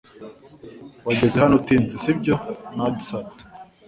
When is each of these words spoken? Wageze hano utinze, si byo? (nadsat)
Wageze 1.05 1.35
hano 1.43 1.55
utinze, 1.59 1.95
si 2.03 2.11
byo? 2.19 2.35
(nadsat) 2.75 3.35